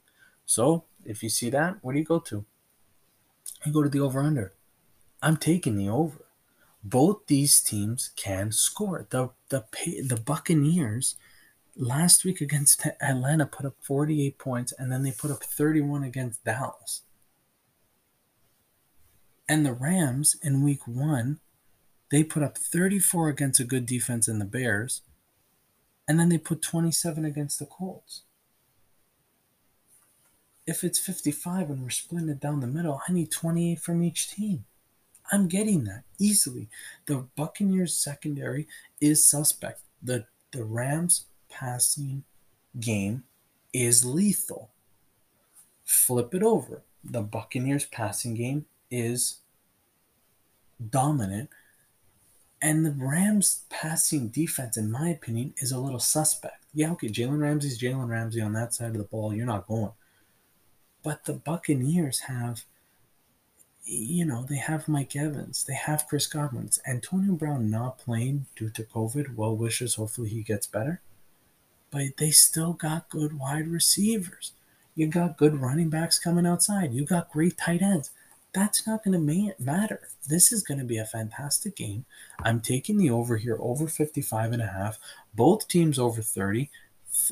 So 0.47 0.85
if 1.05 1.23
you 1.23 1.29
see 1.29 1.51
that, 1.51 1.77
where 1.83 1.93
do 1.93 1.99
you 1.99 2.05
go 2.05 2.19
to? 2.21 2.45
I 3.65 3.71
go 3.71 3.83
to 3.83 3.89
the 3.89 4.01
over 4.01 4.21
under. 4.21 4.53
I'm 5.23 5.37
taking 5.37 5.77
the 5.77 5.89
over. 5.89 6.25
Both 6.83 7.27
these 7.27 7.61
teams 7.61 8.11
can 8.17 8.53
score. 8.53 9.07
The 9.11 9.31
the 9.51 9.65
the 10.03 10.17
Buccaneers 10.17 11.17
last 11.77 12.25
week 12.25 12.41
against 12.41 12.87
Atlanta 13.01 13.47
put 13.47 13.67
up 13.67 13.75
48 13.81 14.39
points 14.39 14.73
and 14.79 14.91
then 14.91 15.03
they 15.03 15.13
put 15.13 15.31
up 15.31 15.45
31 15.45 16.03
against 16.03 16.45
Dallas. 16.45 17.03
And 19.49 19.67
the 19.67 19.73
Rams 19.73 20.37
in 20.43 20.63
week 20.63 20.87
1 20.87 21.41
they 22.11 22.25
put 22.25 22.43
up 22.43 22.59
34 22.59 23.29
against 23.29 23.61
a 23.61 23.65
good 23.65 23.87
defense 23.87 24.27
in 24.27 24.39
the 24.39 24.45
Bears 24.45 25.03
and 26.09 26.19
then 26.19 26.29
they 26.29 26.39
put 26.39 26.63
27 26.63 27.25
against 27.25 27.59
the 27.59 27.67
Colts 27.67 28.23
if 30.67 30.85
it's 30.85 30.99
55 30.99 31.71
and 31.71 31.83
we're 31.83 31.91
splitting 31.91 32.29
it 32.29 32.41
down 32.41 32.61
the 32.61 32.67
middle, 32.67 33.01
I 33.09 33.13
need 33.13 33.31
28 33.31 33.81
from 33.81 34.03
each 34.03 34.31
team. 34.31 34.65
I'm 35.33 35.49
getting 35.49 35.85
that 35.85 36.03
easily. 36.19 36.69
The 37.07 37.27
Buccaneers 37.37 37.95
secondary 37.95 38.67
is 39.01 39.25
suspect. 39.25 39.83
The 40.03 40.27
the 40.53 40.65
Rams 40.65 41.27
passing 41.49 42.25
game 42.79 43.25
is 43.73 44.05
lethal. 44.05 44.71
Flip 45.85 46.35
it 46.35 46.43
over. 46.43 46.83
The 47.05 47.23
Buccaneers 47.23 47.85
passing 47.85 48.35
game 48.35 48.67
is 48.91 49.39
dominant. 50.91 51.51
And 52.63 52.85
the 52.85 52.93
Rams 52.93 53.63
passing 53.71 54.29
defense, 54.29 54.77
in 54.77 54.91
my 54.91 55.09
opinion, 55.09 55.55
is 55.59 55.73
a 55.73 55.79
little 55.79 56.01
suspect. 56.01 56.65
Yeah, 56.75 56.93
okay, 56.93 57.09
Jalen 57.09 57.41
Ramsey's 57.41 57.81
Jalen 57.81 58.09
Ramsey 58.09 58.41
on 58.41 58.53
that 58.53 58.75
side 58.75 58.91
of 58.91 58.99
the 58.99 59.05
ball. 59.05 59.33
You're 59.33 59.47
not 59.47 59.67
going. 59.67 59.93
But 61.03 61.25
the 61.25 61.33
Buccaneers 61.33 62.21
have, 62.21 62.65
you 63.85 64.25
know, 64.25 64.45
they 64.49 64.57
have 64.57 64.89
Mike 64.89 65.17
Evans, 65.17 65.65
they 65.65 65.75
have 65.75 66.07
Chris 66.09 66.27
Godwin. 66.27 66.71
Antonio 66.87 67.33
Brown 67.35 67.71
not 67.71 67.99
playing 67.99 68.47
due 68.57 68.71
to 68.71 68.83
COVID. 68.83 69.35
Well 69.35 69.57
wishes. 69.57 69.95
Hopefully 69.95 70.29
he 70.29 70.43
gets 70.43 70.67
better. 70.67 71.01
But 71.91 72.17
they 72.19 72.31
still 72.31 72.73
got 72.73 73.09
good 73.09 73.39
wide 73.39 73.69
receivers. 73.69 74.53
You 74.95 75.07
got 75.07 75.39
good 75.39 75.61
running 75.61 75.89
backs 75.89 76.19
coming 76.19 76.47
outside. 76.47 76.93
You 76.93 77.05
got 77.05 77.31
great 77.31 77.57
tight 77.57 77.83
ends. 77.83 78.11
That's 78.53 78.87
not 78.87 79.05
going 79.05 79.27
to 79.27 79.55
matter. 79.59 80.01
This 80.29 80.53
is 80.53 80.63
going 80.63 80.79
to 80.79 80.85
be 80.85 80.99
a 80.99 81.05
fantastic 81.05 81.77
game. 81.77 82.05
I'm 82.43 82.61
taking 82.61 82.99
the 82.99 83.11
over 83.11 83.37
here, 83.37 83.57
over 83.61 83.87
55 83.87 84.53
and 84.53 84.63
a 84.63 84.67
half. 84.67 84.99
Both 85.35 85.69
teams 85.69 85.99
over 85.99 86.21
30 86.21 86.69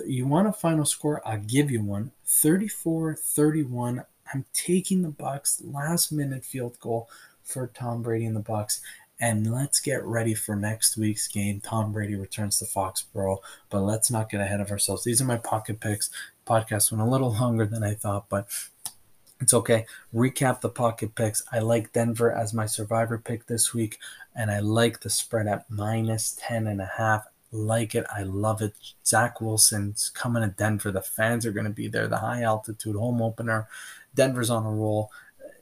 you 0.06 0.26
want 0.26 0.48
a 0.48 0.52
final 0.52 0.84
score? 0.84 1.22
I'll 1.26 1.38
give 1.38 1.70
you 1.70 1.82
one. 1.82 2.12
34-31. 2.26 4.04
I'm 4.32 4.44
taking 4.52 5.02
the 5.02 5.08
Bucs. 5.08 5.60
Last 5.64 6.12
minute 6.12 6.44
field 6.44 6.78
goal 6.80 7.08
for 7.42 7.68
Tom 7.68 8.02
Brady 8.02 8.26
and 8.26 8.36
the 8.36 8.40
Bucs. 8.40 8.80
And 9.20 9.52
let's 9.52 9.80
get 9.80 10.04
ready 10.04 10.34
for 10.34 10.54
next 10.54 10.96
week's 10.96 11.26
game. 11.26 11.60
Tom 11.60 11.92
Brady 11.92 12.14
returns 12.14 12.58
to 12.58 12.66
Foxborough, 12.66 13.38
but 13.68 13.80
let's 13.80 14.10
not 14.10 14.30
get 14.30 14.40
ahead 14.40 14.60
of 14.60 14.70
ourselves. 14.70 15.02
These 15.02 15.20
are 15.20 15.24
my 15.24 15.38
pocket 15.38 15.80
picks. 15.80 16.10
Podcast 16.46 16.92
went 16.92 17.02
a 17.02 17.10
little 17.10 17.32
longer 17.40 17.66
than 17.66 17.82
I 17.82 17.94
thought, 17.94 18.28
but 18.28 18.46
it's 19.40 19.54
okay. 19.54 19.86
Recap 20.14 20.60
the 20.60 20.68
pocket 20.68 21.14
picks. 21.14 21.42
I 21.52 21.58
like 21.58 21.92
Denver 21.92 22.30
as 22.30 22.54
my 22.54 22.66
survivor 22.66 23.18
pick 23.18 23.46
this 23.46 23.74
week, 23.74 23.98
and 24.36 24.50
I 24.50 24.60
like 24.60 25.00
the 25.00 25.10
spread 25.10 25.48
at 25.48 25.68
minus 25.68 26.36
10 26.40 26.66
and 26.68 26.80
a 26.80 26.90
half 26.96 27.26
like 27.50 27.94
it. 27.94 28.04
I 28.14 28.22
love 28.22 28.60
it. 28.62 28.74
Zach 29.06 29.40
Wilson's 29.40 30.10
coming 30.10 30.42
to 30.42 30.48
Denver. 30.48 30.90
The 30.90 31.02
fans 31.02 31.46
are 31.46 31.52
going 31.52 31.66
to 31.66 31.70
be 31.70 31.88
there. 31.88 32.08
The 32.08 32.18
high 32.18 32.42
altitude 32.42 32.96
home 32.96 33.22
opener. 33.22 33.68
Denver's 34.14 34.50
on 34.50 34.66
a 34.66 34.70
roll. 34.70 35.10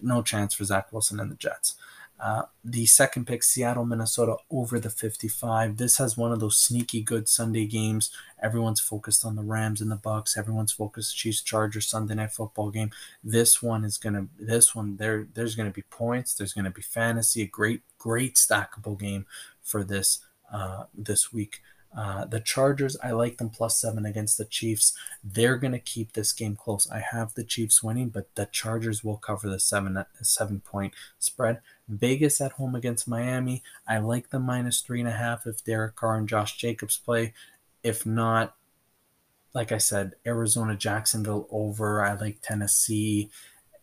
No 0.01 0.23
chance 0.23 0.55
for 0.55 0.65
Zach 0.65 0.93
Wilson 0.93 1.21
and 1.21 1.31
the 1.31 1.37
Jets. 1.37 1.77
Uh, 2.19 2.43
the 2.65 2.87
second 2.87 3.27
pick, 3.27 3.43
Seattle, 3.43 3.85
Minnesota, 3.85 4.37
over 4.51 4.81
the 4.81 4.89
55. 4.89 5.77
This 5.77 5.99
has 5.99 6.17
one 6.17 6.33
of 6.33 6.41
those 6.41 6.59
sneaky 6.59 7.03
good 7.03 7.29
Sunday 7.29 7.67
games. 7.67 8.11
Everyone's 8.43 8.81
focused 8.81 9.25
on 9.25 9.37
the 9.37 9.43
Rams 9.43 9.83
and 9.83 9.91
the 9.91 9.97
Bucs. 9.97 10.37
Everyone's 10.37 10.73
focused 10.73 11.17
Chiefs, 11.17 11.43
Chargers, 11.43 11.87
Sunday 11.87 12.15
night 12.15 12.33
football 12.33 12.71
game. 12.71 12.91
This 13.23 13.63
one 13.63 13.85
is 13.85 13.99
gonna. 13.99 14.29
This 14.39 14.75
one 14.75 14.97
there. 14.97 15.29
There's 15.35 15.55
gonna 15.55 15.71
be 15.71 15.83
points. 15.83 16.33
There's 16.33 16.55
gonna 16.55 16.71
be 16.71 16.83
fantasy. 16.83 17.43
A 17.43 17.47
great, 17.47 17.83
great 17.99 18.37
stackable 18.37 18.99
game 18.99 19.27
for 19.63 19.85
this 19.85 20.21
uh, 20.51 20.85
this 20.95 21.35
week. 21.35 21.61
Uh, 21.97 22.27
the 22.27 22.41
Chargers, 22.41 22.95
I 23.03 23.13
like 23.13 23.39
them 23.39 23.49
plus 23.49 23.81
seven 23.81 24.05
against 24.05 24.37
the 24.37 24.45
Chiefs. 24.45 24.93
They're 25.25 25.57
going 25.57 25.73
to 25.73 25.79
keep 25.79 26.13
this 26.13 26.33
game 26.35 26.55
close. 26.55 26.87
I 26.91 26.99
have 27.01 27.33
the 27.33 27.43
Chiefs 27.43 27.83
winning, 27.83 28.11
but 28.11 28.35
the 28.35 28.47
Chargers 28.53 29.03
will 29.03 29.17
cover 29.17 29.49
the 29.49 29.59
seven 29.59 30.05
seven 30.21 30.61
point 30.61 30.93
spread. 31.19 31.61
Vegas 31.89 32.41
at 32.41 32.53
home 32.53 32.75
against 32.75 33.09
Miami. 33.09 33.63
I 33.89 33.97
like 33.99 34.29
the 34.29 34.39
minus 34.39 34.83
three 34.83 35.01
and 35.01 35.09
a 35.09 35.13
half 35.13 35.47
if 35.47 35.65
Derek 35.65 35.97
Carr 35.97 36.19
and 36.19 36.29
Josh 36.29 36.59
Jacobs 36.59 36.99
play. 36.99 37.33
If 37.83 38.05
not, 38.05 38.55
like 39.55 39.73
I 39.73 39.79
said, 39.79 40.17
Arizona, 40.27 40.77
Jacksonville 40.77 41.49
over. 41.51 42.05
I 42.05 42.13
like 42.15 42.43
Tennessee. 42.43 43.31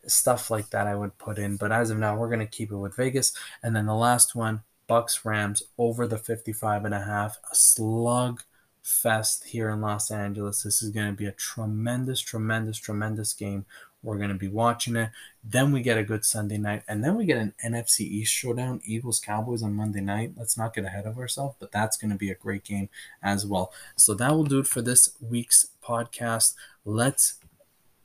stuff 0.05 0.51
like 0.51 0.69
that 0.69 0.87
I 0.87 0.95
would 0.95 1.17
put 1.17 1.37
in. 1.37 1.57
But 1.57 1.71
as 1.71 1.89
of 1.89 1.97
now, 1.97 2.15
we're 2.15 2.27
going 2.27 2.39
to 2.39 2.45
keep 2.45 2.71
it 2.71 2.77
with 2.77 2.95
Vegas. 2.95 3.33
And 3.61 3.75
then 3.75 3.85
the 3.85 3.95
last 3.95 4.35
one, 4.35 4.61
Bucs 4.89 5.25
Rams 5.25 5.63
over 5.77 6.07
the 6.07 6.17
55 6.17 6.85
and 6.85 6.93
a 6.93 7.03
half, 7.03 7.37
a 7.51 7.55
slug 7.55 8.43
fest 8.81 9.45
here 9.45 9.69
in 9.69 9.81
Los 9.81 10.11
Angeles. 10.11 10.63
This 10.63 10.83
is 10.83 10.91
going 10.91 11.07
to 11.07 11.13
be 11.13 11.25
a 11.25 11.31
tremendous, 11.31 12.19
tremendous, 12.19 12.77
tremendous 12.77 13.33
game. 13.33 13.65
We're 14.03 14.17
going 14.17 14.29
to 14.29 14.35
be 14.35 14.49
watching 14.49 14.97
it. 14.97 15.11
Then 15.43 15.71
we 15.71 15.81
get 15.81 15.97
a 15.97 16.03
good 16.03 16.25
Sunday 16.25 16.57
night, 16.57 16.83
and 16.89 17.03
then 17.03 17.15
we 17.15 17.25
get 17.25 17.37
an 17.37 17.53
NFC 17.65 18.01
East 18.01 18.33
showdown, 18.33 18.81
Eagles 18.83 19.21
Cowboys 19.21 19.63
on 19.63 19.73
Monday 19.73 20.01
night. 20.01 20.33
Let's 20.35 20.57
not 20.57 20.73
get 20.73 20.83
ahead 20.83 21.05
of 21.05 21.17
ourselves, 21.17 21.55
but 21.57 21.71
that's 21.71 21.95
going 21.95 22.11
to 22.11 22.17
be 22.17 22.29
a 22.29 22.35
great 22.35 22.65
game 22.65 22.89
as 23.21 23.45
well. 23.45 23.71
So 23.95 24.13
that 24.15 24.31
will 24.33 24.43
do 24.43 24.59
it 24.59 24.67
for 24.67 24.81
this 24.81 25.15
week's 25.21 25.67
podcast. 25.81 26.53
Let's 26.83 27.35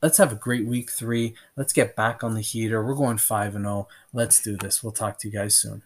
let's 0.00 0.18
have 0.18 0.32
a 0.32 0.36
great 0.36 0.66
week 0.66 0.92
three. 0.92 1.34
Let's 1.56 1.72
get 1.72 1.96
back 1.96 2.22
on 2.22 2.34
the 2.34 2.40
heater. 2.40 2.84
We're 2.84 2.94
going 2.94 3.18
five 3.18 3.56
and 3.56 3.64
zero. 3.64 3.88
Let's 4.12 4.40
do 4.40 4.56
this. 4.56 4.84
We'll 4.84 4.92
talk 4.92 5.18
to 5.18 5.28
you 5.28 5.34
guys 5.34 5.56
soon. 5.56 5.82